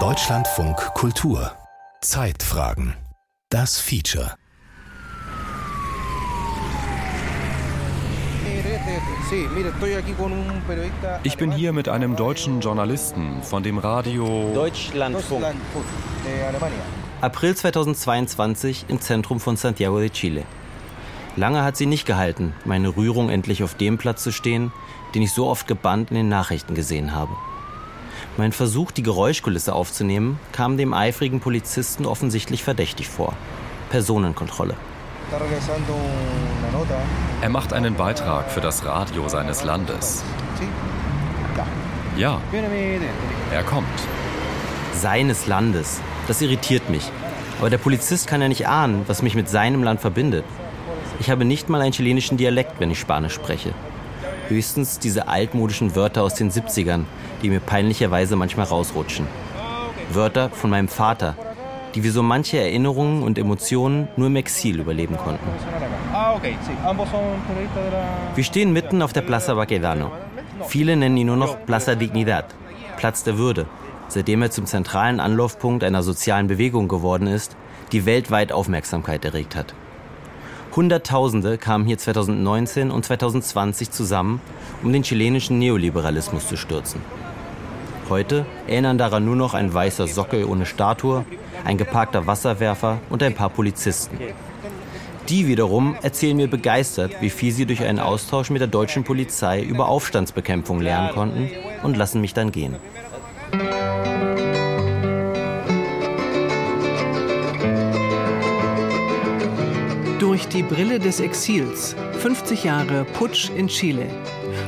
[0.00, 1.52] Deutschlandfunk Kultur
[2.00, 2.96] Zeitfragen
[3.48, 4.34] Das Feature
[11.22, 15.44] Ich bin hier mit einem deutschen Journalisten von dem Radio Deutschlandfunk.
[17.20, 20.42] April 2022 im Zentrum von Santiago de Chile.
[21.36, 24.72] Lange hat sie nicht gehalten, meine Rührung endlich auf dem Platz zu stehen,
[25.14, 27.30] den ich so oft gebannt in den Nachrichten gesehen habe.
[28.38, 33.32] Mein Versuch, die Geräuschkulisse aufzunehmen, kam dem eifrigen Polizisten offensichtlich verdächtig vor.
[33.88, 34.74] Personenkontrolle.
[37.40, 40.22] Er macht einen Beitrag für das Radio seines Landes.
[42.18, 42.40] Ja,
[43.52, 43.86] er kommt.
[44.92, 46.00] Seines Landes.
[46.28, 47.10] Das irritiert mich.
[47.58, 50.44] Aber der Polizist kann ja nicht ahnen, was mich mit seinem Land verbindet.
[51.20, 53.72] Ich habe nicht mal einen chilenischen Dialekt, wenn ich Spanisch spreche.
[54.48, 57.04] Höchstens diese altmodischen Wörter aus den 70ern,
[57.42, 59.26] die mir peinlicherweise manchmal rausrutschen.
[60.10, 61.36] Wörter von meinem Vater,
[61.94, 65.46] die wie so manche Erinnerungen und Emotionen nur im Exil überleben konnten.
[68.34, 70.10] Wir stehen mitten auf der Plaza Baquedano.
[70.68, 72.54] Viele nennen ihn nur noch Plaza Dignidad,
[72.96, 73.66] Platz der Würde,
[74.08, 77.56] seitdem er zum zentralen Anlaufpunkt einer sozialen Bewegung geworden ist,
[77.92, 79.74] die weltweit Aufmerksamkeit erregt hat.
[80.76, 84.42] Hunderttausende kamen hier 2019 und 2020 zusammen,
[84.82, 87.00] um den chilenischen Neoliberalismus zu stürzen.
[88.10, 91.24] Heute erinnern daran nur noch ein weißer Sockel ohne Statue,
[91.64, 94.18] ein geparkter Wasserwerfer und ein paar Polizisten.
[95.30, 99.62] Die wiederum erzählen mir begeistert, wie viel sie durch einen Austausch mit der deutschen Polizei
[99.62, 101.50] über Aufstandsbekämpfung lernen konnten
[101.82, 102.76] und lassen mich dann gehen.
[110.18, 111.94] Durch die Brille des Exils.
[112.20, 114.06] 50 Jahre Putsch in Chile.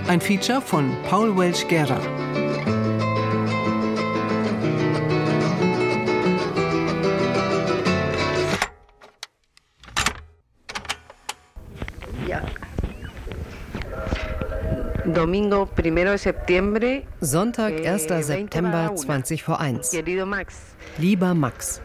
[0.06, 1.98] Ein Feature von Paul Welch Guerra.
[17.20, 18.26] Sonntag, 1.
[18.26, 19.92] September 20 vor 1.
[20.98, 21.80] Lieber Max,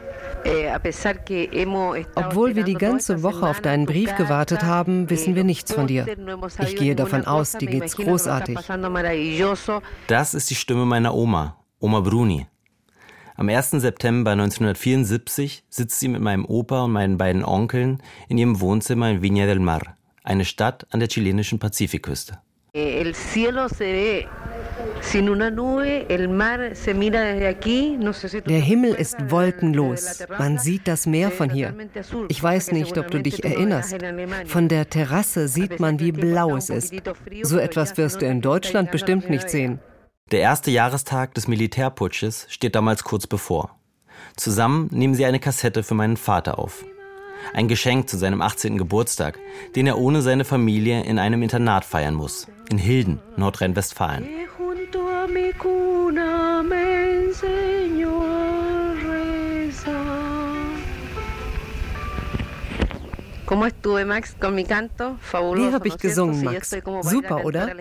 [2.16, 6.06] obwohl wir die ganze Woche auf deinen Brief gewartet haben, wissen wir nichts von dir.
[6.60, 8.58] Ich gehe davon aus, dir geht's großartig.
[10.08, 12.48] Das ist die Stimme meiner Oma, Oma Bruni.
[13.36, 13.72] Am 1.
[13.72, 19.22] September 1974 sitzt sie mit meinem Opa und meinen beiden Onkeln in ihrem Wohnzimmer in
[19.22, 19.82] Viña del Mar,
[20.24, 22.40] eine Stadt an der chilenischen Pazifikküste.
[22.76, 23.14] Der
[28.62, 30.24] Himmel ist wolkenlos.
[30.40, 31.76] Man sieht das Meer von hier.
[32.30, 33.96] Ich weiß nicht, ob du dich erinnerst.
[34.48, 36.96] Von der Terrasse sieht man, wie blau es ist.
[37.44, 39.78] So etwas wirst du in Deutschland bestimmt nicht sehen.
[40.32, 43.78] Der erste Jahrestag des Militärputsches steht damals kurz bevor.
[44.36, 46.84] Zusammen nehmen sie eine Kassette für meinen Vater auf.
[47.54, 48.78] Ein Geschenk zu seinem 18.
[48.78, 49.38] Geburtstag,
[49.76, 52.48] den er ohne seine Familie in einem Internat feiern muss.
[52.74, 54.26] In Hilden, Nordrhein-Westfalen.
[54.26, 54.48] Wie
[65.72, 66.76] habe ich gesungen, Max?
[67.04, 67.76] Super, oder?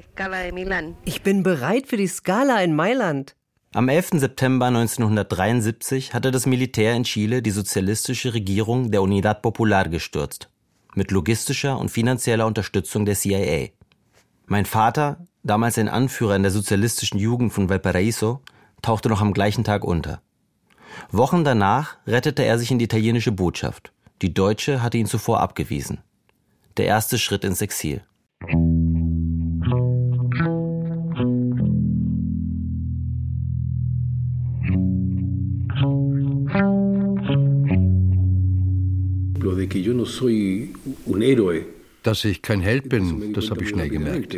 [1.06, 3.34] Ich bin bereit für die Skala in Mailand.
[3.72, 4.10] Am 11.
[4.16, 10.50] September 1973 hatte das Militär in Chile die sozialistische Regierung der Unidad Popular gestürzt,
[10.94, 13.70] mit logistischer und finanzieller Unterstützung der CIA.
[14.52, 18.42] Mein Vater, damals ein Anführer in der sozialistischen Jugend von Valparaiso,
[18.82, 20.20] tauchte noch am gleichen Tag unter.
[21.10, 23.94] Wochen danach rettete er sich in die italienische Botschaft.
[24.20, 26.02] Die deutsche hatte ihn zuvor abgewiesen.
[26.76, 28.02] Der erste Schritt ins Exil.
[42.02, 44.36] Dass ich kein Held bin, das habe ich schnell gemerkt.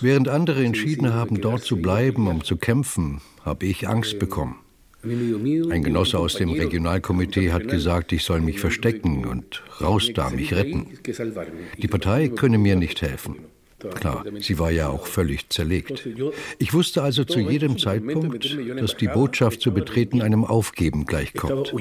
[0.00, 4.56] Während andere entschieden haben, dort zu bleiben, um zu kämpfen, habe ich Angst bekommen.
[5.02, 10.54] Ein Genosse aus dem Regionalkomitee hat gesagt, ich soll mich verstecken und raus da, mich
[10.54, 10.98] retten.
[11.76, 13.36] Die Partei könne mir nicht helfen.
[13.94, 16.08] Klar, sie war ja auch völlig zerlegt.
[16.58, 21.72] Ich wusste also zu jedem Zeitpunkt, dass die Botschaft zu betreten einem Aufgeben gleichkommt.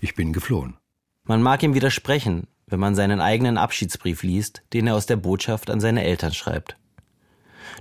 [0.00, 0.74] Ich bin geflohen.
[1.24, 5.70] Man mag ihm widersprechen, wenn man seinen eigenen Abschiedsbrief liest, den er aus der Botschaft
[5.70, 6.76] an seine Eltern schreibt.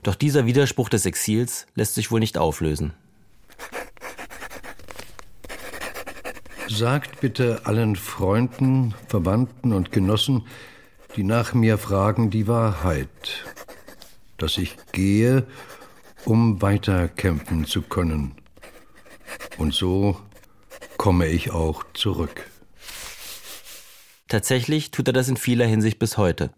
[0.03, 2.93] Doch dieser Widerspruch des Exils lässt sich wohl nicht auflösen.
[6.67, 10.45] Sagt bitte allen Freunden, Verwandten und Genossen,
[11.15, 13.45] die nach mir fragen, die Wahrheit,
[14.37, 15.47] dass ich gehe,
[16.25, 18.35] um weiter kämpfen zu können.
[19.57, 20.19] Und so
[20.97, 22.49] komme ich auch zurück.
[24.35, 26.49] Tatsächlich tut er das in vieler Hinsicht bis heute.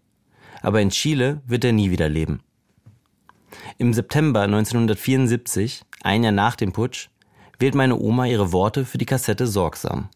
[0.62, 2.40] Aber in Chile wird er nie wieder leben.
[3.78, 7.08] Im September 1974, ein Jahr nach dem Putsch,
[7.60, 10.08] wählt meine Oma ihre Worte für die Kassette sorgsam.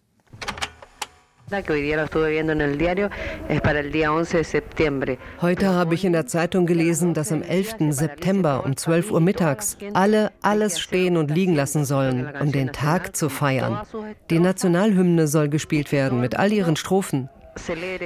[5.41, 7.75] Heute habe ich in der Zeitung gelesen, dass am 11.
[7.91, 13.15] September um 12 Uhr mittags alle alles stehen und liegen lassen sollen, um den Tag
[13.15, 13.83] zu feiern.
[14.31, 17.29] Die Nationalhymne soll gespielt werden mit all ihren Strophen.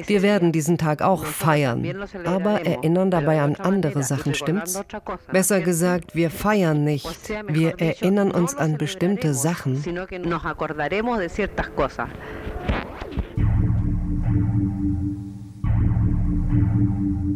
[0.07, 1.85] Wir werden diesen Tag auch feiern,
[2.25, 4.83] aber erinnern dabei an andere Sachen, stimmt's?
[5.31, 9.83] Besser gesagt, wir feiern nicht, wir erinnern uns an bestimmte Sachen.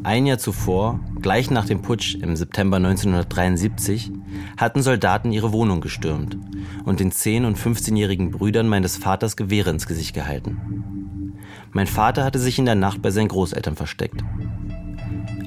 [0.03, 4.11] Ein Jahr zuvor, gleich nach dem Putsch im September 1973,
[4.57, 6.39] hatten Soldaten ihre Wohnung gestürmt
[6.85, 11.00] und den 10- und 15-jährigen Brüdern meines Vaters Gewehre ins Gesicht gehalten.
[11.73, 14.23] Mein Vater hatte sich in der Nacht bei seinen Großeltern versteckt.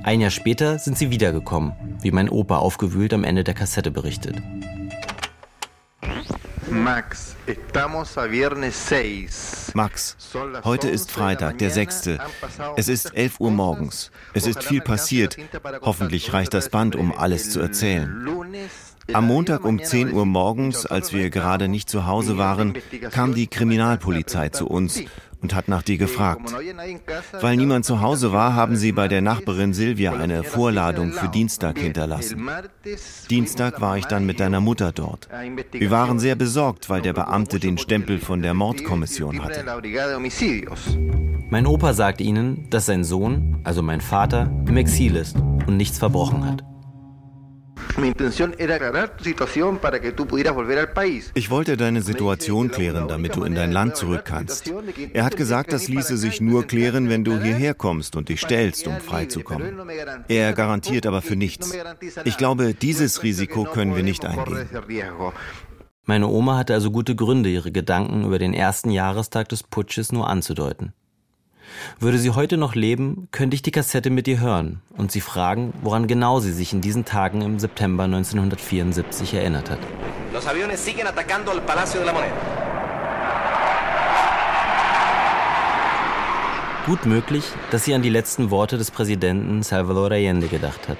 [0.03, 4.37] Ein Jahr später sind sie wiedergekommen, wie mein Opa aufgewühlt am Ende der Kassette berichtet.
[6.69, 7.35] Max,
[9.73, 10.17] Max,
[10.63, 12.09] heute ist Freitag, der 6.
[12.77, 14.11] Es ist 11 Uhr morgens.
[14.33, 15.37] Es ist viel passiert.
[15.81, 18.27] Hoffentlich reicht das Band, um alles zu erzählen.
[19.11, 22.75] Am Montag um 10 Uhr morgens, als wir gerade nicht zu Hause waren,
[23.11, 25.01] kam die Kriminalpolizei zu uns
[25.43, 26.53] und hat nach dir gefragt.
[27.41, 31.77] Weil niemand zu Hause war, haben sie bei der Nachbarin Silvia eine Vorladung für Dienstag
[31.77, 32.49] hinterlassen.
[33.29, 35.27] Dienstag war ich dann mit deiner Mutter dort.
[35.71, 39.63] Wir waren sehr besorgt, weil der Beamte den Stempel von der Mordkommission hatte.
[41.49, 45.99] Mein Opa sagt ihnen, dass sein Sohn, also mein Vater, im Exil ist und nichts
[45.99, 46.63] verbrochen hat.
[51.33, 54.71] Ich wollte deine Situation klären, damit du in dein Land zurück kannst.
[55.13, 58.87] Er hat gesagt, das ließe sich nur klären, wenn du hierher kommst und dich stellst,
[58.87, 59.79] um freizukommen.
[60.27, 61.75] Er garantiert aber für nichts.
[62.23, 64.67] Ich glaube, dieses Risiko können wir nicht eingehen.
[66.05, 70.27] Meine Oma hatte also gute Gründe, ihre Gedanken über den ersten Jahrestag des Putsches nur
[70.27, 70.93] anzudeuten.
[71.99, 75.73] Würde sie heute noch leben, könnte ich die Kassette mit ihr hören und sie fragen,
[75.81, 79.79] woran genau sie sich in diesen Tagen im September 1974 erinnert hat.
[80.33, 82.33] Los aviones siguen atacando al Palacio de la Moneda.
[86.85, 90.97] Gut möglich, dass sie an die letzten Worte des Präsidenten Salvador Allende gedacht hat.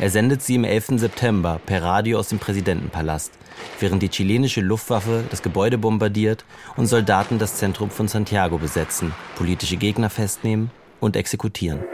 [0.00, 0.98] Er sendet sie im 11.
[0.98, 3.30] September per Radio aus dem Präsidentenpalast,
[3.78, 6.44] während die chilenische Luftwaffe das Gebäude bombardiert
[6.76, 10.70] und Soldaten das Zentrum von Santiago besetzen, politische Gegner festnehmen
[11.00, 11.84] und exekutieren.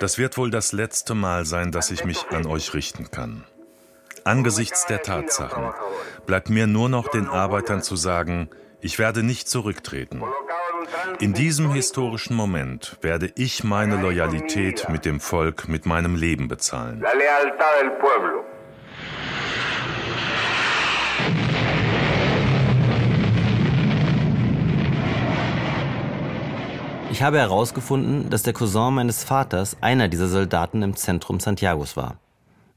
[0.00, 3.44] Das wird wohl das letzte Mal sein, dass ich mich an euch richten kann.
[4.24, 5.72] Angesichts der Tatsachen
[6.26, 8.48] bleibt mir nur noch den Arbeitern zu sagen,
[8.80, 10.22] ich werde nicht zurücktreten.
[11.20, 17.04] In diesem historischen Moment werde ich meine Loyalität mit dem Volk mit meinem Leben bezahlen.
[27.10, 32.16] Ich habe herausgefunden, dass der Cousin meines Vaters einer dieser Soldaten im Zentrum Santiagos war.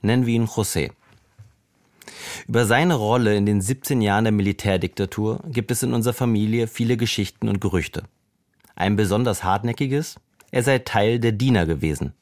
[0.02, 0.92] Nennen wir ihn José.
[2.48, 6.98] Über seine Rolle in den 17 Jahren der Militärdiktatur gibt es in unserer Familie viele
[6.98, 8.04] Geschichten und Gerüchte.
[8.76, 10.16] Ein besonders hartnäckiges,
[10.52, 12.14] er sei Teil der Diener gewesen,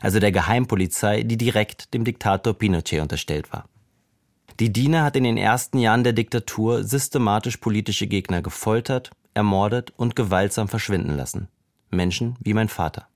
[0.00, 3.66] also der Geheimpolizei, die direkt dem Diktator Pinochet unterstellt war.
[4.60, 10.14] Die Diener hat in den ersten Jahren der Diktatur systematisch politische Gegner gefoltert, ermordet und
[10.14, 11.48] gewaltsam verschwinden lassen.
[11.90, 13.06] Menschen wie mein Vater.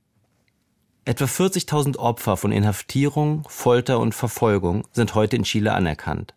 [1.08, 6.34] Etwa 40.000 Opfer von Inhaftierung, Folter und Verfolgung sind heute in Chile anerkannt.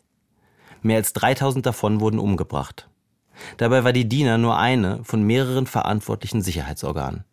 [0.84, 2.88] Mehr als 3000 davon wurden umgebracht.
[3.58, 7.24] Dabei war die DINA nur eine von mehreren verantwortlichen Sicherheitsorganen.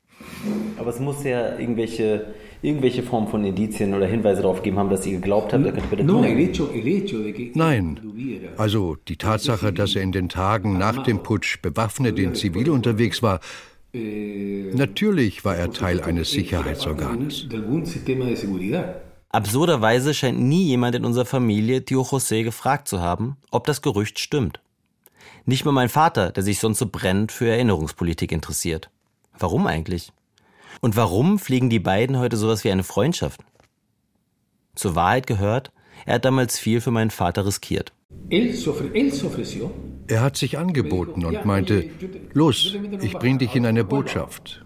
[0.78, 2.28] Aber es muss ja irgendwelche,
[2.62, 5.66] irgendwelche Form von Indizien oder Hinweise darauf gegeben haben, dass sie geglaubt haben,
[7.54, 8.00] Nein.
[8.56, 13.22] Also die Tatsache, dass er in den Tagen nach dem Putsch bewaffnet in Zivil unterwegs
[13.22, 13.40] war,
[14.72, 17.46] Natürlich war er Teil eines Sicherheitsorganes.
[19.30, 24.18] Absurderweise scheint nie jemand in unserer Familie Tio José gefragt zu haben, ob das Gerücht
[24.18, 24.60] stimmt.
[25.44, 28.90] Nicht mal mein Vater, der sich sonst so brennend für Erinnerungspolitik interessiert.
[29.38, 30.12] Warum eigentlich?
[30.80, 33.40] Und warum pflegen die beiden heute sowas wie eine Freundschaft?
[34.74, 35.72] Zur Wahrheit gehört,
[36.04, 37.92] er hat damals viel für meinen Vater riskiert.
[40.08, 41.84] Er hat sich angeboten und meinte,
[42.32, 44.64] los, ich bring dich in eine Botschaft.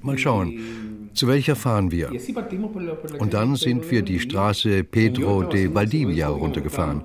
[0.00, 2.10] Mal schauen, zu welcher fahren wir?
[3.18, 7.04] Und dann sind wir die Straße Pedro de Valdivia runtergefahren.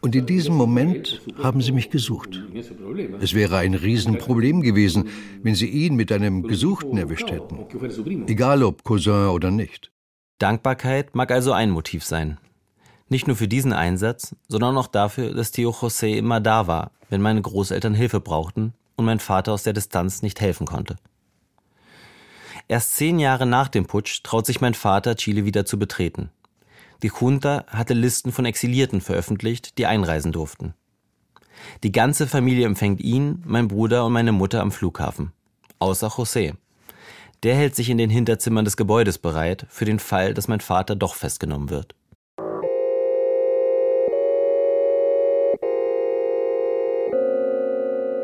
[0.00, 2.42] Und in diesem Moment haben sie mich gesucht.
[3.20, 5.08] Es wäre ein Riesenproblem gewesen,
[5.42, 7.66] wenn sie ihn mit einem Gesuchten erwischt hätten.
[8.28, 9.90] Egal ob Cousin oder nicht.
[10.38, 12.38] Dankbarkeit mag also ein Motiv sein.
[13.10, 17.20] Nicht nur für diesen Einsatz, sondern auch dafür, dass Theo José immer da war, wenn
[17.20, 20.96] meine Großeltern Hilfe brauchten und mein Vater aus der Distanz nicht helfen konnte.
[22.68, 26.30] Erst zehn Jahre nach dem Putsch traut sich mein Vater, Chile wieder zu betreten.
[27.02, 30.74] Die Junta hatte Listen von Exilierten veröffentlicht, die einreisen durften.
[31.82, 35.32] Die ganze Familie empfängt ihn, mein Bruder und meine Mutter am Flughafen.
[35.80, 36.54] Außer José.
[37.42, 40.94] Der hält sich in den Hinterzimmern des Gebäudes bereit, für den Fall, dass mein Vater
[40.94, 41.96] doch festgenommen wird.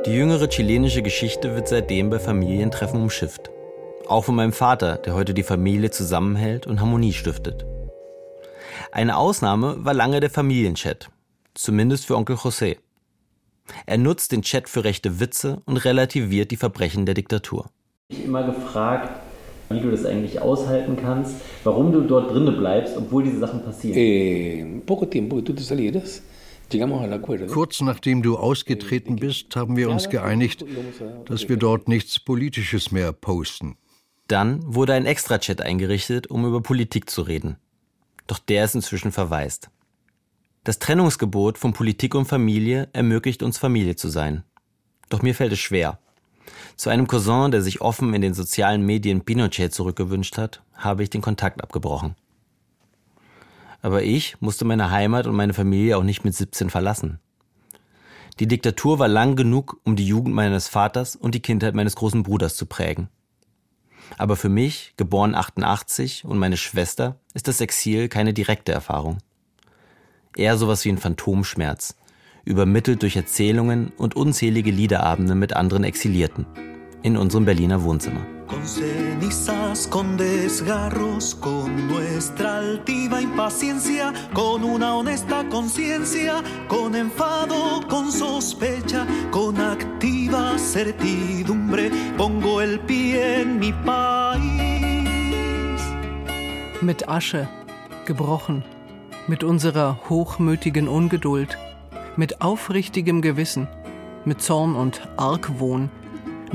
[0.06, 3.50] Die jüngere chilenische Geschichte wird seitdem bei Familientreffen umschifft.
[4.06, 7.66] Auch von meinem Vater, der heute die Familie zusammenhält und Harmonie stiftet.
[8.92, 11.10] Eine Ausnahme war lange der Familienchat,
[11.54, 12.76] zumindest für Onkel José.
[13.84, 17.66] Er nutzt den Chat für rechte Witze und relativiert die Verbrechen der Diktatur.
[18.08, 19.20] Ich habe immer gefragt,
[19.70, 21.34] wie du das eigentlich aushalten kannst,
[21.64, 23.98] warum du dort drinnen bleibst, obwohl diese Sachen passieren.
[23.98, 26.22] Eh, poco tiempo que tú te salieras,
[27.48, 30.64] Kurz nachdem du ausgetreten bist, haben wir uns geeinigt,
[31.26, 33.76] dass wir dort nichts Politisches mehr posten.
[34.28, 37.56] Dann wurde ein Extra-Chat eingerichtet, um über Politik zu reden.
[38.26, 39.70] Doch der ist inzwischen verwaist.
[40.64, 44.42] Das Trennungsgebot von Politik und Familie ermöglicht uns Familie zu sein.
[45.08, 46.00] Doch mir fällt es schwer.
[46.74, 51.10] Zu einem Cousin, der sich offen in den sozialen Medien Pinochet zurückgewünscht hat, habe ich
[51.10, 52.16] den Kontakt abgebrochen.
[53.82, 57.20] Aber ich musste meine Heimat und meine Familie auch nicht mit 17 verlassen.
[58.38, 62.22] Die Diktatur war lang genug, um die Jugend meines Vaters und die Kindheit meines großen
[62.22, 63.08] Bruders zu prägen.
[64.18, 69.18] Aber für mich, geboren 88, und meine Schwester ist das Exil keine direkte Erfahrung.
[70.36, 71.96] Eher sowas wie ein Phantomschmerz,
[72.44, 76.46] übermittelt durch Erzählungen und unzählige Liederabende mit anderen Exilierten
[77.02, 78.35] in unserem Berliner Wohnzimmer.
[78.46, 88.10] Con cenizas, con desgarros, con nuestra altiva impaciencia, con una honesta conciencia, con enfado, con
[88.10, 94.66] sospecha, con activa certidumbre, pongo el pie en mi país.
[96.82, 97.48] Mit Asche,
[98.04, 98.62] gebrochen,
[99.26, 101.58] mit unserer hochmütigen Ungeduld,
[102.16, 103.66] mit aufrichtigem Gewissen,
[104.24, 105.90] mit Zorn und Argwohn,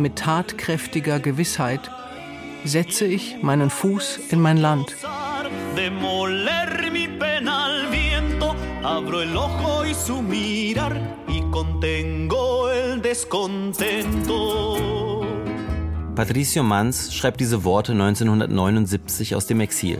[0.01, 1.91] mit tatkräftiger Gewissheit
[2.63, 4.95] setze ich meinen Fuß in mein Land.
[16.15, 19.99] Patricio Manz schreibt diese Worte 1979 aus dem Exil.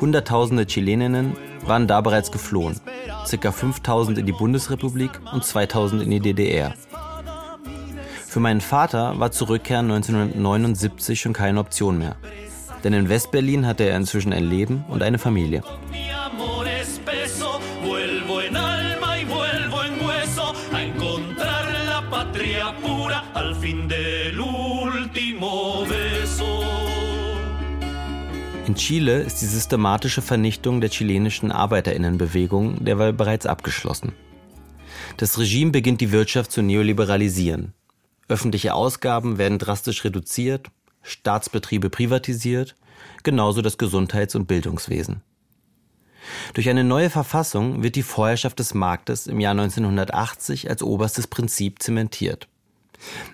[0.00, 1.36] Hunderttausende Chileninnen
[1.66, 2.80] waren da bereits geflohen,
[3.28, 3.52] ca.
[3.52, 6.74] 5000 in die Bundesrepublik und 2000 in die DDR.
[8.30, 12.14] Für meinen Vater war Zurückkehren 1979 schon keine Option mehr.
[12.84, 15.64] Denn in Westberlin hatte er inzwischen ein Leben und eine Familie.
[28.64, 34.12] In Chile ist die systematische Vernichtung der chilenischen Arbeiterinnenbewegung derweil bereits abgeschlossen.
[35.16, 37.74] Das Regime beginnt die Wirtschaft zu neoliberalisieren.
[38.30, 40.68] Öffentliche Ausgaben werden drastisch reduziert,
[41.02, 42.76] Staatsbetriebe privatisiert,
[43.24, 45.22] genauso das Gesundheits- und Bildungswesen.
[46.54, 51.82] Durch eine neue Verfassung wird die Vorherrschaft des Marktes im Jahr 1980 als oberstes Prinzip
[51.82, 52.46] zementiert.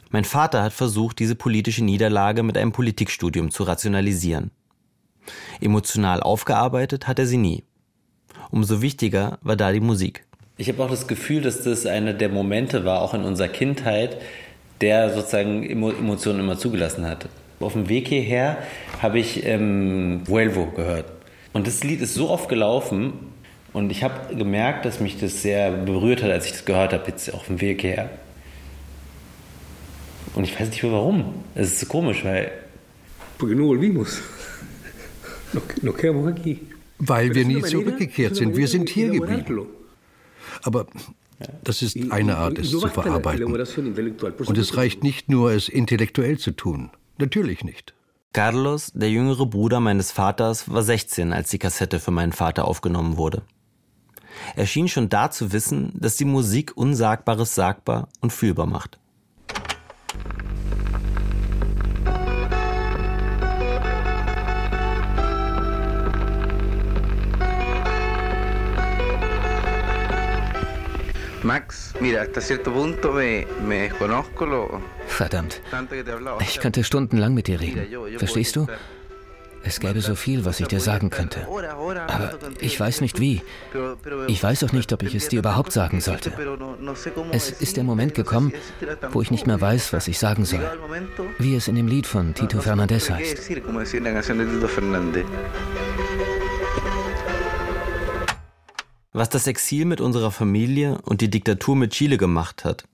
[0.09, 4.50] Mein Vater hat versucht, diese politische Niederlage mit einem Politikstudium zu rationalisieren.
[5.61, 7.65] Emotional aufgearbeitet hat er sie nie.
[8.50, 10.25] Umso wichtiger war da die Musik.
[10.57, 14.17] Ich habe auch das Gefühl, dass das einer der Momente war, auch in unserer Kindheit,
[14.80, 17.28] der sozusagen Emotionen immer zugelassen hat.
[17.61, 18.59] Auf dem Weg hierher
[19.00, 21.06] habe ich ähm, Vuelvo gehört.
[21.52, 23.14] Und das Lied ist so oft gelaufen
[23.73, 27.04] und ich habe gemerkt, dass mich das sehr berührt hat, als ich das gehört habe,
[27.09, 28.11] jetzt auf dem Weg hierher.
[30.35, 31.35] Und ich weiß nicht mehr warum.
[31.54, 32.52] Es ist so komisch, weil.
[36.99, 38.56] Weil wir nie zurückgekehrt sind.
[38.56, 39.66] Wir sind hier geblieben.
[40.62, 40.87] Aber
[41.64, 43.45] das ist eine Art, es zu verarbeiten.
[43.45, 46.90] Und es reicht nicht nur, es intellektuell zu tun.
[47.19, 47.95] Natürlich nicht.
[48.33, 53.16] Carlos, der jüngere Bruder meines Vaters, war 16, als die Kassette für meinen Vater aufgenommen
[53.16, 53.43] wurde.
[54.55, 58.99] Er schien schon da zu wissen, dass die Musik Unsagbares sagbar und fühlbar macht.
[71.47, 74.83] Max, mira, hasta cierto punto me, me desconozco lo.
[75.07, 75.62] Verdammt.
[76.41, 77.87] Ich könnte stundenlang mit dir reden.
[78.19, 78.67] Verstehst du?
[79.62, 81.47] Es gäbe so viel, was ich dir sagen könnte.
[82.09, 83.43] Aber ich weiß nicht wie.
[84.26, 86.33] Ich weiß auch nicht, ob ich es dir überhaupt sagen sollte.
[87.31, 88.53] Es ist der Moment gekommen,
[89.12, 90.69] wo ich nicht mehr weiß, was ich sagen soll.
[91.38, 93.50] Wie es in dem Lied von Tito Fernandez heißt.
[99.17, 102.85] Was das Exil mit unserer Familie und die Diktatur mit Chile gemacht hat,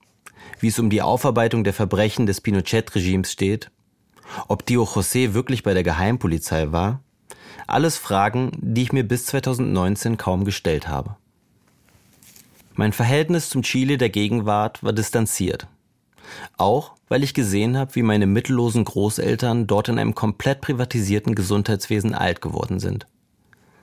[0.61, 3.71] wie es um die Aufarbeitung der Verbrechen des Pinochet-Regimes steht,
[4.47, 7.01] ob Dio José wirklich bei der Geheimpolizei war,
[7.67, 11.17] alles Fragen, die ich mir bis 2019 kaum gestellt habe.
[12.75, 15.67] Mein Verhältnis zum Chile der Gegenwart war distanziert.
[16.55, 22.15] Auch weil ich gesehen habe, wie meine mittellosen Großeltern dort in einem komplett privatisierten Gesundheitswesen
[22.15, 23.07] alt geworden sind.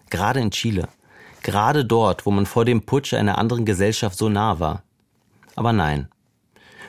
[0.09, 0.89] Gerade in Chile
[1.43, 4.83] Gerade dort, wo man vor dem Putsch einer anderen Gesellschaft so nah war.
[5.57, 6.09] Aber nein.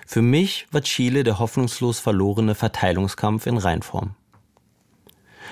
[0.05, 4.15] Für mich war Chile der hoffnungslos verlorene Verteilungskampf in Reinform.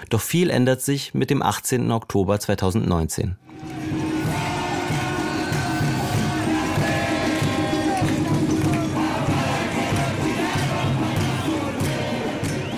[0.10, 1.92] Doch viel ändert sich mit dem 18.
[1.92, 3.38] Oktober 2019.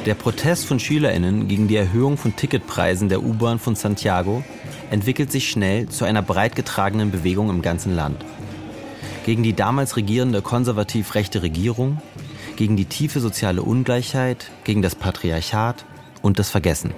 [0.05, 4.43] Der Protest von SchülerInnen gegen die Erhöhung von Ticketpreisen der U-Bahn von Santiago
[4.91, 8.23] entwickelt sich schnell zu einer breit getragenen Bewegung im ganzen Land.
[9.25, 12.01] Gegen die damals regierende konservativ-rechte Regierung,
[12.57, 15.85] gegen die tiefe soziale Ungleichheit, gegen das Patriarchat
[16.21, 16.93] und das Vergessen.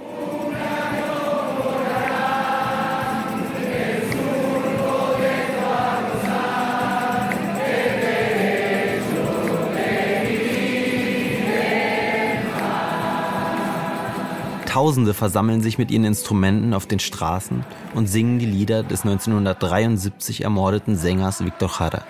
[14.74, 20.42] Tausende versammeln sich mit ihren Instrumenten auf den Straßen und singen die Lieder des 1973
[20.42, 22.02] ermordeten Sängers Victor Jara.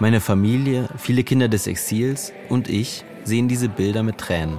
[0.00, 4.58] Meine Familie, viele Kinder des Exils und ich sehen diese Bilder mit Tränen.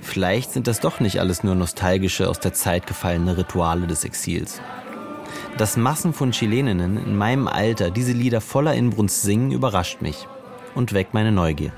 [0.00, 4.60] Vielleicht sind das doch nicht alles nur nostalgische, aus der Zeit gefallene Rituale des Exils.
[5.58, 10.28] Dass Massen von Chileninnen in meinem Alter diese Lieder voller Inbrunst singen, überrascht mich
[10.76, 11.72] und weckt meine Neugier.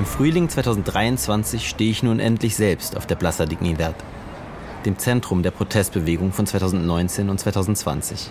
[0.00, 3.94] Im Frühling 2023 stehe ich nun endlich selbst auf der Plaza Dignidad,
[4.86, 8.30] dem Zentrum der Protestbewegung von 2019 und 2020.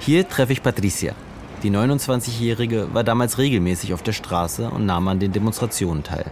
[0.00, 1.14] Hier treffe ich Patricia.
[1.62, 6.26] Die 29-Jährige war damals regelmäßig auf der Straße und nahm an den Demonstrationen teil.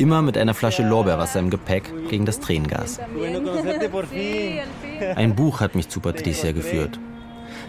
[0.00, 2.98] Immer mit einer Flasche Lorbeerwasser im Gepäck gegen das Tränengas.
[5.14, 6.98] Ein Buch hat mich zu Patricia geführt.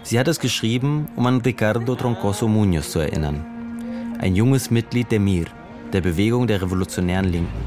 [0.02, 3.46] Sie hat es geschrieben, um an Ricardo Troncoso Muñoz zu erinnern.
[4.20, 5.46] Ein junges Mitglied der MIR,
[5.94, 7.64] der Bewegung der revolutionären Linken.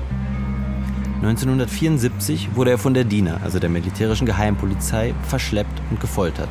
[1.23, 6.49] 1974 wurde er von der DINA, also der militärischen Geheimpolizei, verschleppt und gefoltert.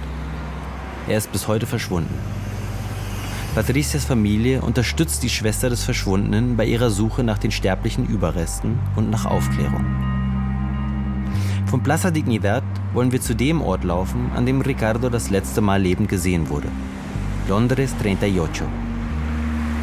[1.07, 2.13] Er ist bis heute verschwunden.
[3.53, 9.09] Patricias Familie unterstützt die Schwester des Verschwundenen bei ihrer Suche nach den sterblichen Überresten und
[9.09, 9.85] nach Aufklärung.
[11.65, 15.81] Von Plaza Dignidad wollen wir zu dem Ort laufen, an dem Ricardo das letzte Mal
[15.81, 16.69] lebend gesehen wurde.
[17.49, 18.63] Londres 38.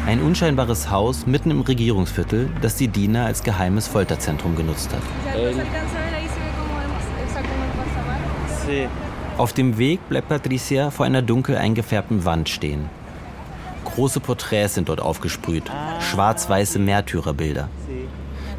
[0.09, 5.03] Ein unscheinbares Haus mitten im Regierungsviertel, das die DINA als geheimes Folterzentrum genutzt hat.
[9.37, 12.89] Auf dem Weg bleibt Patricia vor einer dunkel eingefärbten Wand stehen.
[13.85, 15.69] Große Porträts sind dort aufgesprüht,
[15.99, 17.69] schwarz-weiße Märtyrerbilder.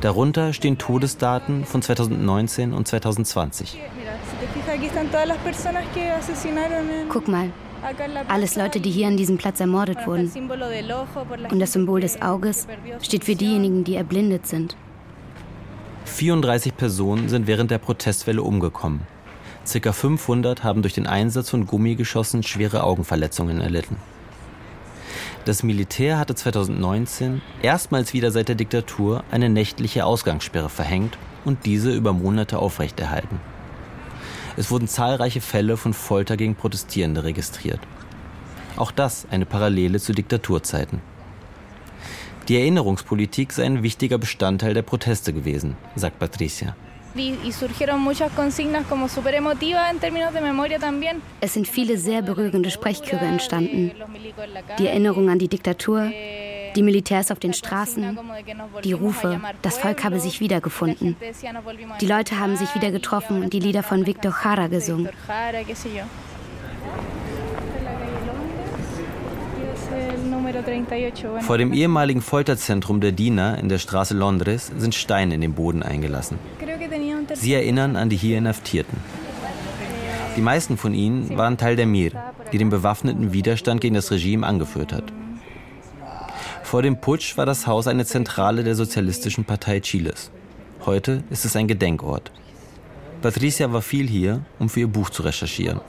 [0.02, 3.76] Darunter stehen Todesdaten von 2019 und 2020.
[7.08, 7.50] Guck mal,
[8.28, 10.30] alles Leute, die hier an diesem Platz ermordet wurden.
[11.50, 12.66] Und das Symbol des Auges
[13.02, 14.76] steht für diejenigen, die erblindet sind.
[16.04, 19.00] 34 Personen sind während der Protestwelle umgekommen.
[19.66, 23.96] Circa 500 haben durch den Einsatz von Gummigeschossen schwere Augenverletzungen erlitten.
[25.44, 31.92] Das Militär hatte 2019 erstmals wieder seit der Diktatur eine nächtliche Ausgangssperre verhängt und diese
[31.92, 33.40] über Monate aufrechterhalten.
[34.56, 37.80] Es wurden zahlreiche Fälle von Folter gegen Protestierende registriert.
[38.76, 41.00] Auch das eine Parallele zu Diktaturzeiten.
[42.48, 46.74] Die Erinnerungspolitik sei ein wichtiger Bestandteil der Proteste gewesen, sagt Patricia.
[51.40, 53.90] Es sind viele sehr berührende Sprechchöre entstanden.
[54.78, 56.10] Die Erinnerung an die Diktatur,
[56.76, 58.18] Die Militärs auf den Straßen,
[58.84, 61.16] die Rufe, das Volk habe sich wiedergefunden.
[62.00, 65.08] Die Leute haben sich wieder getroffen und die Lieder von Victor Jara gesungen.
[71.40, 75.82] Vor dem ehemaligen Folterzentrum der Diener in der Straße Londres sind Steine in den Boden
[75.82, 76.38] eingelassen.
[77.34, 78.98] Sie erinnern an die hier Inhaftierten.
[80.36, 82.12] Die meisten von ihnen waren Teil der Mir,
[82.52, 85.12] die den bewaffneten Widerstand gegen das Regime angeführt hat.
[86.70, 90.30] Vor dem Putsch war das Haus eine Zentrale der Sozialistischen Partei Chiles.
[90.86, 92.30] Heute ist es ein Gedenkort.
[93.20, 95.80] Patricia war viel hier, um für ihr Buch zu recherchieren.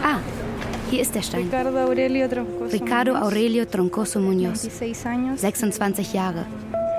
[0.00, 0.18] Ah,
[0.88, 1.50] hier ist der Stein.
[2.72, 4.70] Ricardo Aurelio Troncoso Muñoz,
[5.36, 6.46] 26 Jahre,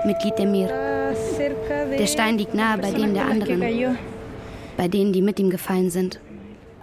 [0.04, 0.68] Mitglied der Mir.
[1.98, 3.96] Der Stein liegt nahe bei dem der anderen,
[4.76, 6.20] bei denen, die mit ihm gefallen sind.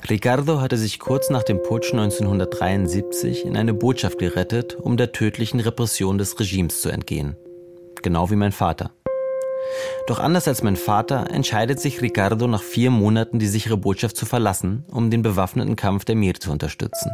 [0.09, 5.61] Ricardo hatte sich kurz nach dem Putsch 1973 in eine Botschaft gerettet, um der tödlichen
[5.61, 7.37] Repression des Regimes zu entgehen.
[8.01, 8.91] Genau wie mein Vater.
[10.07, 14.25] Doch anders als mein Vater entscheidet sich Ricardo nach vier Monaten die sichere Botschaft zu
[14.25, 17.11] verlassen, um den bewaffneten Kampf der Mir zu unterstützen.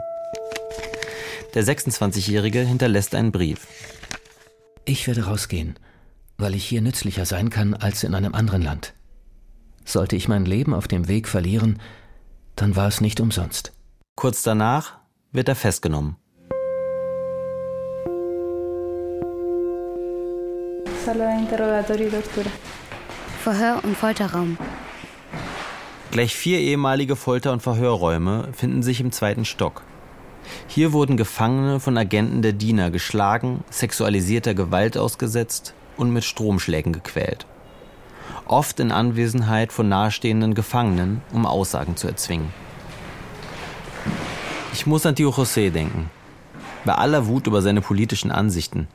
[1.54, 3.68] Der 26-Jährige hinterlässt einen Brief.
[4.86, 5.78] Ich werde rausgehen,
[6.40, 8.94] weil ich hier nützlicher sein kann als in einem anderen Land.
[9.86, 11.80] Sollte ich mein Leben auf dem Weg verlieren,
[12.60, 13.72] dann war es nicht umsonst.
[14.16, 14.98] Kurz danach
[15.32, 16.18] wird er festgenommen.
[23.44, 24.58] Verhör- und Folterraum.
[26.12, 29.84] Gleich vier ehemalige Folter- und Verhörräume finden sich im zweiten Stock.
[30.68, 37.46] Hier wurden Gefangene von Agenten der Diener geschlagen, sexualisierter Gewalt ausgesetzt und mit Stromschlägen gequält
[38.46, 42.52] oft in Anwesenheit von nahestehenden Gefangenen, um Aussagen zu erzwingen.
[44.74, 46.10] Ich muss an Tio José denken.
[46.86, 48.88] Bei aller Wut über seine politischen Ansichten,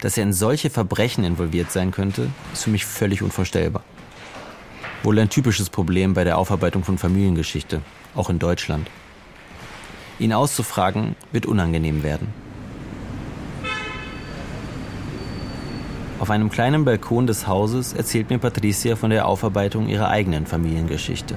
[0.00, 3.82] dass er in solche Verbrechen involviert sein könnte, ist für mich völlig unvorstellbar.
[5.02, 7.82] Wohl ein typisches Problem bei der Aufarbeitung von Familiengeschichte,
[8.14, 8.88] auch in Deutschland.
[10.18, 12.41] Ihn auszufragen, wird unangenehm werden.
[16.22, 21.34] Auf einem kleinen Balkon des Hauses erzählt mir Patricia von der Aufarbeitung ihrer eigenen Familiengeschichte.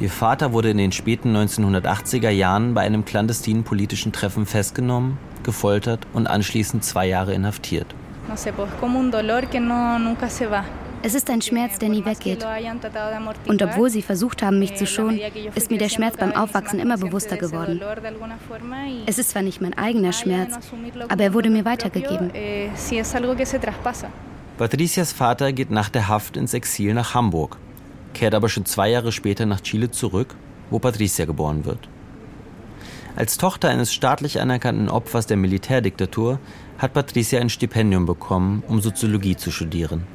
[0.00, 6.06] Ihr Vater wurde in den späten 1980er Jahren bei einem clandestinen politischen Treffen festgenommen, gefoltert
[6.14, 7.94] und anschließend zwei Jahre inhaftiert.
[8.26, 10.64] No sé, pues como un dolor que no, nunca se va.
[11.04, 12.46] Es ist ein Schmerz, der nie weggeht.
[13.46, 15.20] Und obwohl sie versucht haben, mich zu schonen,
[15.54, 17.78] ist mir der Schmerz beim Aufwachsen immer bewusster geworden.
[19.04, 20.54] Es ist zwar nicht mein eigener Schmerz,
[21.10, 22.30] aber er wurde mir weitergegeben.
[24.56, 27.58] Patricias Vater geht nach der Haft ins Exil nach Hamburg,
[28.14, 30.34] kehrt aber schon zwei Jahre später nach Chile zurück,
[30.70, 31.86] wo Patricia geboren wird.
[33.14, 36.38] Als Tochter eines staatlich anerkannten Opfers der Militärdiktatur
[36.78, 40.06] hat Patricia ein Stipendium bekommen, um Soziologie zu studieren.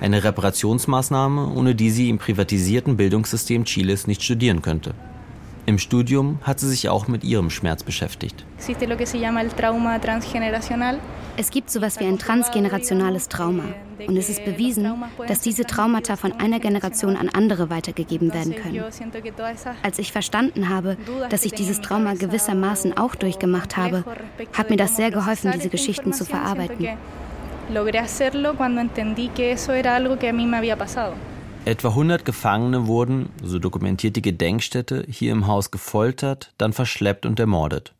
[0.00, 4.94] Eine Reparationsmaßnahme, ohne die sie im privatisierten Bildungssystem Chiles nicht studieren könnte.
[5.66, 8.46] Im Studium hat sie sich auch mit ihrem Schmerz beschäftigt.
[11.36, 13.64] Es gibt sowas wie ein transgenerationales Trauma.
[14.08, 14.90] Und es ist bewiesen,
[15.28, 18.82] dass diese Traumata von einer Generation an andere weitergegeben werden können.
[19.82, 20.96] Als ich verstanden habe,
[21.28, 24.04] dass ich dieses Trauma gewissermaßen auch durchgemacht habe,
[24.54, 26.88] hat mir das sehr geholfen, diese Geschichten zu verarbeiten
[27.70, 31.14] logré hacerlo cuando entendí que eso era algo que a mí me había pasado.
[31.64, 37.38] Etwa 100 Gefangene wurden, so dokumentiert die Gedenkstätte, hier im Haus gefoltert, dann verschleppt und
[37.38, 37.92] ermordet.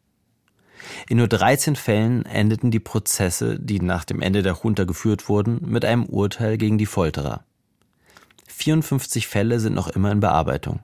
[1.08, 5.60] In nur 13 Fällen endeten die Prozesse, die nach dem Ende der Junta geführt wurden,
[5.66, 7.44] mit einem Urteil gegen die Folterer.
[8.46, 10.80] 54 Fälle sind noch immer in Bearbeitung.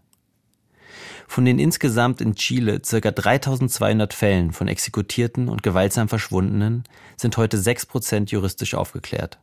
[1.28, 3.10] Von den insgesamt in Chile ca.
[3.10, 6.84] 3200 Fällen von Exekutierten und gewaltsam Verschwundenen
[7.16, 9.38] sind heute 6% juristisch aufgeklärt.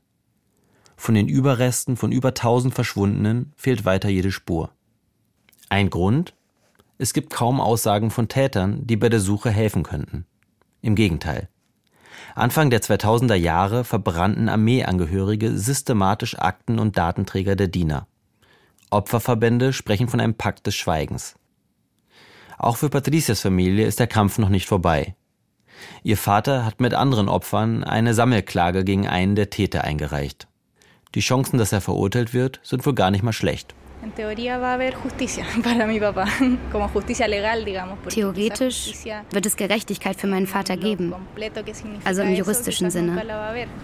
[0.96, 4.72] Von den Überresten von über 1000 Verschwundenen fehlt weiter jede Spur.
[5.70, 6.34] Ein Grund?
[6.98, 10.26] Es gibt kaum Aussagen von Tätern, die bei der Suche helfen könnten.
[10.82, 11.50] Im Gegenteil.
[12.36, 18.08] Anfang der 2000er Jahre verbrannten Armeeangehörige systematisch Akten und Datenträger der Diener.
[18.90, 21.36] Opferverbände sprechen von einem Pakt des Schweigens.
[22.58, 25.16] Auch für Patricias Familie ist der Kampf noch nicht vorbei.
[26.04, 30.48] Ihr Vater hat mit anderen Opfern eine Sammelklage gegen einen der Täter eingereicht.
[31.16, 33.76] Die Chancen, dass er verurteilt wird, sind wohl gar nicht mal schlecht.
[38.10, 38.94] Theoretisch
[39.32, 41.14] wird es Gerechtigkeit für meinen Vater geben,
[42.04, 43.24] also im juristischen Sinne.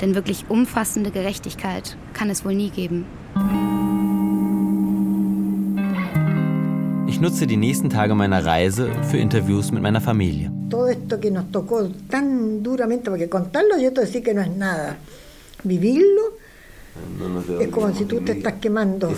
[0.01, 3.05] Denn wirklich umfassende Gerechtigkeit kann es wohl nie geben.
[7.19, 10.49] Ich nutze die nächsten Tage meiner Reise für Interviews mit meiner Familie.
[10.69, 14.55] Todo esto que nos tocó tan duramente, porque contarlo yo te decir que no es
[14.55, 14.95] nada.
[15.65, 16.21] Vivirlo
[17.60, 19.12] es como si tú te estás quemando.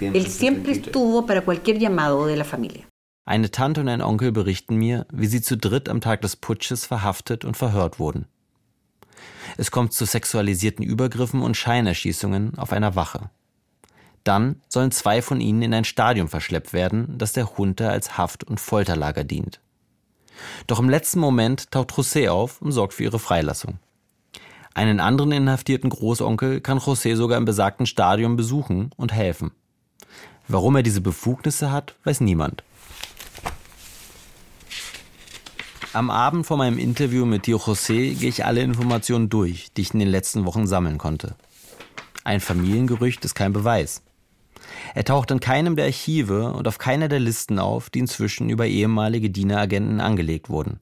[0.00, 2.88] Él siempre estuvo para cualquier llamado de la familia.
[3.26, 6.86] Eine Tante und ein Onkel berichten mir, wie sie zu dritt am Tag des Putsches
[6.86, 8.24] verhaftet und verhört wurden.
[9.58, 13.28] Es kommt zu sexualisierten Übergriffen und Scheinerschießungen auf einer Wache.
[14.28, 18.44] Dann sollen zwei von ihnen in ein Stadion verschleppt werden, das der Junta als Haft-
[18.44, 19.58] und Folterlager dient.
[20.66, 23.78] Doch im letzten Moment taucht José auf und sorgt für ihre Freilassung.
[24.74, 29.52] Einen anderen inhaftierten Großonkel kann José sogar im besagten Stadion besuchen und helfen.
[30.46, 32.62] Warum er diese Befugnisse hat, weiß niemand.
[35.94, 39.94] Am Abend vor meinem Interview mit Tio José gehe ich alle Informationen durch, die ich
[39.94, 41.34] in den letzten Wochen sammeln konnte.
[42.24, 44.02] Ein Familiengerücht ist kein Beweis.
[44.94, 48.66] Er taucht in keinem der Archive und auf keiner der Listen auf, die inzwischen über
[48.66, 50.80] ehemalige Dieneragenten angelegt wurden.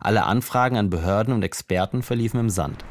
[0.00, 2.84] Alle Anfragen an Behörden und Experten verliefen im Sand.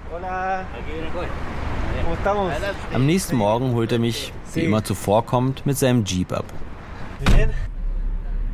[2.93, 6.45] Am nächsten Morgen holt er mich, wie immer zuvorkommt, mit seinem Jeep ab.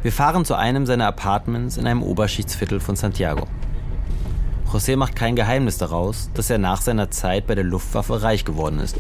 [0.02, 3.48] Wir fahren zu einem seiner Apartments in einem Oberschichtsviertel von Santiago.
[4.72, 8.80] José macht kein Geheimnis daraus, dass er nach seiner Zeit bei der Luftwaffe reich geworden
[8.80, 8.96] ist.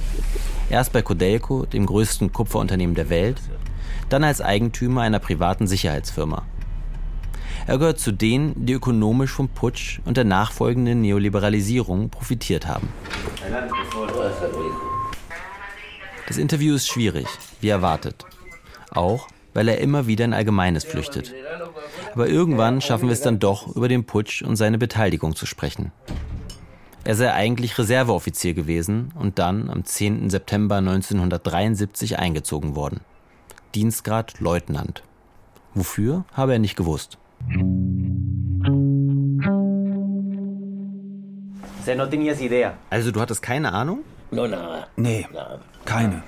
[0.72, 3.42] Erst bei Codelco, dem größten Kupferunternehmen der Welt,
[4.08, 6.44] dann als Eigentümer einer privaten Sicherheitsfirma.
[7.68, 12.88] Er gehört zu denen, die ökonomisch vom Putsch und der nachfolgenden Neoliberalisierung profitiert haben.
[16.26, 17.28] Das Interview ist schwierig,
[17.60, 18.24] wie erwartet.
[18.92, 21.34] Auch, weil er immer wieder in Allgemeines flüchtet.
[22.14, 25.92] Aber irgendwann schaffen wir es dann doch, über den Putsch und seine Beteiligung zu sprechen.
[27.04, 30.30] Er sei eigentlich Reserveoffizier gewesen und dann am 10.
[30.30, 33.02] September 1973 eingezogen worden.
[33.74, 35.02] Dienstgrad Leutnant.
[35.74, 37.18] Wofür, habe er nicht gewusst.
[42.92, 44.02] Also du hattest keine Ahnung?
[44.96, 45.26] Nee,
[45.86, 46.22] keine.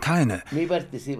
[0.00, 0.42] Keine.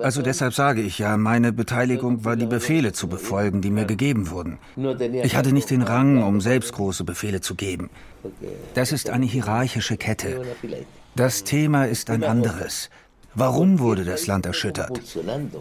[0.00, 4.30] Also deshalb sage ich ja, meine Beteiligung war die Befehle zu befolgen, die mir gegeben
[4.30, 4.58] wurden.
[5.22, 7.90] Ich hatte nicht den Rang, um selbst große Befehle zu geben.
[8.74, 10.42] Das ist eine hierarchische Kette.
[11.14, 12.90] Das Thema ist ein anderes.
[13.36, 15.00] Warum wurde das Land erschüttert?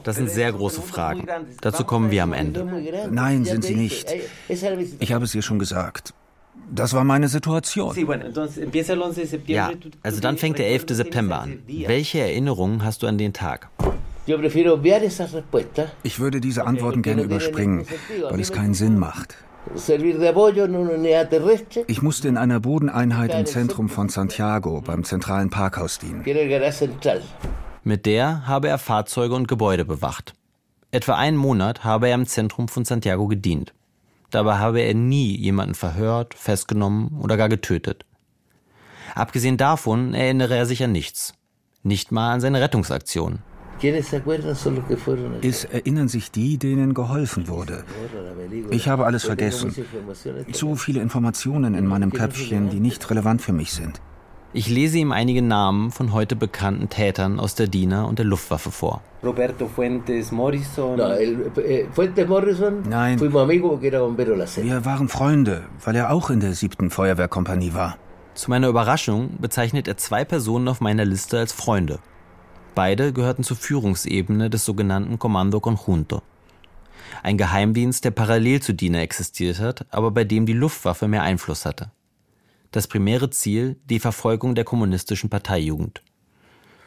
[0.04, 1.28] Das sind sehr große Fragen.
[1.62, 2.67] Dazu kommen wir am Ende.
[3.10, 4.13] Nein, sind sie nicht.
[4.47, 6.13] Ich habe es dir schon gesagt.
[6.71, 7.95] Das war meine Situation.
[9.47, 9.71] Ja,
[10.02, 10.86] also dann fängt der 11.
[10.89, 11.60] September an.
[11.67, 13.69] Welche Erinnerungen hast du an den Tag?
[16.04, 17.86] Ich würde diese Antworten gerne überspringen,
[18.30, 19.36] weil es keinen Sinn macht.
[21.88, 26.23] Ich musste in einer Bodeneinheit im Zentrum von Santiago beim zentralen Parkhaus dienen.
[27.84, 30.34] Mit der habe er Fahrzeuge und Gebäude bewacht.
[30.91, 33.73] Etwa einen Monat habe er im Zentrum von Santiago gedient.
[34.34, 38.04] Dabei habe er nie jemanden verhört, festgenommen oder gar getötet.
[39.13, 41.36] Abgesehen davon erinnere er sich an nichts.
[41.84, 43.43] Nicht mal an seine Rettungsaktion.
[45.41, 47.84] Es erinnern sich die, denen geholfen wurde.
[48.72, 49.76] Ich habe alles vergessen.
[50.52, 54.02] Zu viele Informationen in meinem Köpfchen, die nicht relevant für mich sind.
[54.55, 58.69] Ich lese ihm einige Namen von heute bekannten Tätern aus der Diener- und der Luftwaffe
[58.69, 59.01] vor.
[59.23, 60.95] Roberto Fuentes Morrison.
[60.95, 62.83] No, el, eh, Fuentes Morrison.
[62.87, 63.19] Nein.
[63.19, 67.97] Wir waren Freunde, weil er auch in der siebten Feuerwehrkompanie war.
[68.35, 71.97] Zu meiner Überraschung bezeichnet er zwei Personen auf meiner Liste als Freunde.
[72.75, 76.21] Beide gehörten zur Führungsebene des sogenannten Comando Conjunto.
[77.23, 81.65] Ein Geheimdienst, der parallel zu Diener existiert hat, aber bei dem die Luftwaffe mehr Einfluss
[81.65, 81.89] hatte
[82.73, 86.03] das primäre Ziel die Verfolgung der kommunistischen Parteijugend.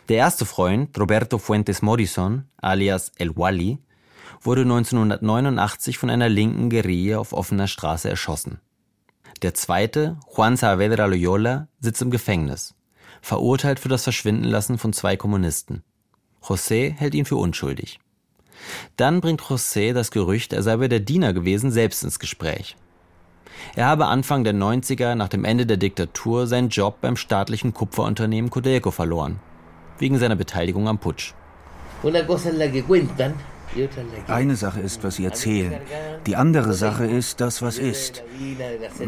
[0.09, 3.79] Der erste Freund, Roberto Fuentes Morrison, alias El Wali,
[4.42, 8.61] wurde 1989 von einer linken Guerilla auf offener Straße erschossen.
[9.42, 12.75] Der zweite, Juan Saavedra Loyola, sitzt im Gefängnis,
[13.22, 15.83] verurteilt für das Verschwindenlassen von zwei Kommunisten.
[16.42, 18.01] José hält ihn für unschuldig.
[18.96, 22.77] Dann bringt José das Gerücht, er sei bei der Diener gewesen, selbst ins Gespräch.
[23.75, 28.51] Er habe Anfang der 90er nach dem Ende der Diktatur seinen Job beim staatlichen Kupferunternehmen
[28.51, 29.39] Codelco verloren,
[29.99, 31.35] wegen seiner Beteiligung am Putsch.
[34.29, 35.75] Eine Sache ist, was Sie erzählen.
[36.27, 38.23] Die andere Sache ist das, was ist.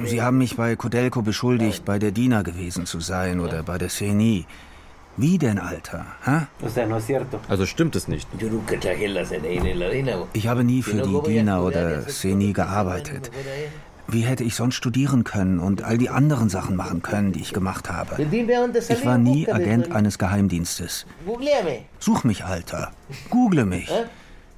[0.04, 3.88] Sie haben mich bei Codelco beschuldigt, bei der DINA gewesen zu sein oder bei der
[3.88, 4.46] CNI.
[5.16, 6.06] Wie denn, Alter?
[6.24, 6.46] Ha?
[7.48, 8.28] Also stimmt es nicht.
[10.32, 13.30] Ich habe nie für die DINA oder CNI gearbeitet.
[14.10, 17.52] Wie hätte ich sonst studieren können und all die anderen Sachen machen können, die ich
[17.52, 18.16] gemacht habe?
[18.22, 21.04] Ich war nie Agent eines Geheimdienstes.
[21.98, 22.90] Such mich, Alter.
[23.28, 23.90] Google mich.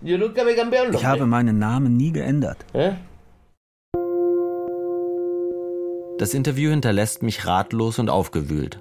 [0.02, 2.64] Ich habe meinen Namen nie geändert.
[6.18, 8.80] Das Interview hinterlässt mich ratlos und aufgewühlt.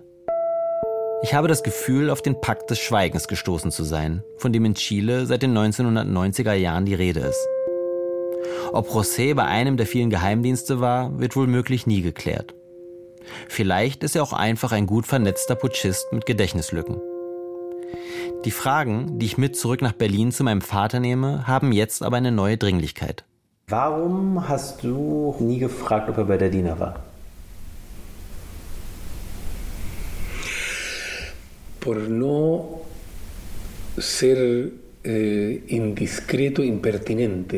[1.23, 4.75] Ich habe das Gefühl, auf den Pakt des Schweigens gestoßen zu sein, von dem in
[4.75, 7.47] Chile seit den 1990er Jahren die Rede ist.
[8.71, 12.53] Ob José bei einem der vielen Geheimdienste war, wird wohl möglich nie geklärt.
[13.47, 17.01] Vielleicht ist er auch einfach ein gut vernetzter Putschist mit Gedächtnislücken.
[18.45, 22.17] Die Fragen, die ich mit zurück nach Berlin zu meinem Vater nehme, haben jetzt aber
[22.17, 23.25] eine neue Dringlichkeit.
[23.67, 27.03] Warum hast du nie gefragt, ob er bei der Diener war?
[31.79, 32.82] Por no
[33.97, 34.69] ser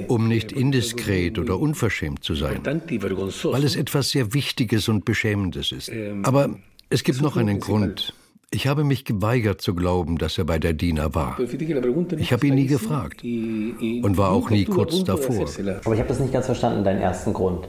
[0.08, 5.92] um nicht indiskret oder unverschämt zu sein, weil es etwas sehr Wichtiges und Beschämendes ist.
[6.24, 6.56] Aber
[6.90, 8.14] es gibt noch einen Grund.
[8.54, 11.40] Ich habe mich geweigert zu glauben, dass er bei der Diener war.
[11.40, 15.48] Ich habe ihn nie gefragt und war auch nie kurz davor.
[15.84, 17.68] Aber ich habe das nicht ganz verstanden, deinen ersten Grund.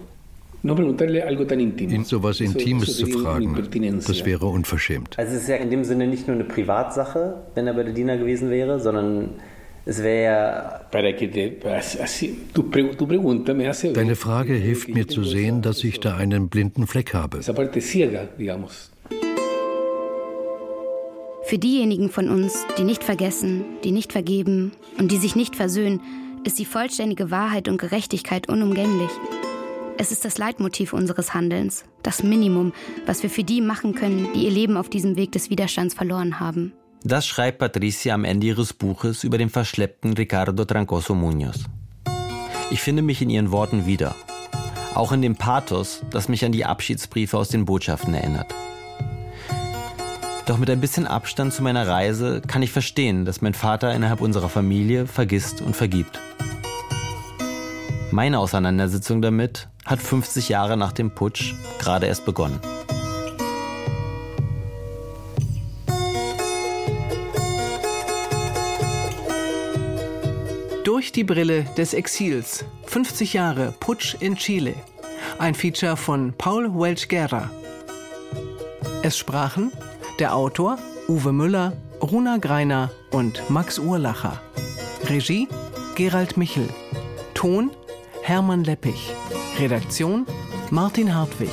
[0.64, 3.56] Ihn so was Intimes zu fragen,
[4.06, 5.18] das wäre unverschämt.
[5.18, 7.94] Also es ist ja in dem Sinne nicht nur eine Privatsache, wenn er bei der
[7.94, 9.30] Diener gewesen wäre, sondern
[9.84, 10.80] Deine
[14.16, 17.40] Frage hilft mir zu sehen, dass ich da einen blinden Fleck habe.
[21.44, 26.00] Für diejenigen von uns, die nicht vergessen, die nicht vergeben und die sich nicht versöhnen,
[26.44, 29.10] ist die vollständige Wahrheit und Gerechtigkeit unumgänglich.
[29.98, 32.72] Es ist das Leitmotiv unseres Handelns, das Minimum,
[33.04, 36.40] was wir für die machen können, die ihr Leben auf diesem Weg des Widerstands verloren
[36.40, 36.72] haben.
[37.04, 41.64] Das schreibt Patricia am Ende ihres Buches über den verschleppten Ricardo Trancoso Munoz.
[42.70, 44.14] Ich finde mich in ihren Worten wieder.
[44.94, 48.54] Auch in dem Pathos, das mich an die Abschiedsbriefe aus den Botschaften erinnert.
[50.46, 54.20] Doch mit ein bisschen Abstand zu meiner Reise kann ich verstehen, dass mein Vater innerhalb
[54.20, 56.20] unserer Familie vergisst und vergibt.
[58.12, 62.60] Meine Auseinandersetzung damit hat 50 Jahre nach dem Putsch gerade erst begonnen.
[71.02, 72.64] Durch die Brille des Exils.
[72.86, 74.76] 50 Jahre Putsch in Chile.
[75.36, 77.50] Ein Feature von Paul Welch Guerra.
[79.02, 79.72] Es sprachen
[80.20, 84.40] der Autor Uwe Müller, Runa Greiner und Max Urlacher.
[85.08, 85.48] Regie
[85.96, 86.68] Gerald Michel.
[87.34, 87.72] Ton
[88.22, 89.12] Hermann Leppich.
[89.58, 90.24] Redaktion
[90.70, 91.50] Martin Hartwig.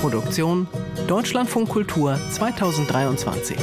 [0.00, 0.68] Produktion
[1.08, 3.56] Deutschlandfunk Kultur 2023.